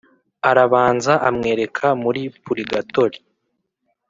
[0.49, 3.17] arabanza amwereka muli purigatoli,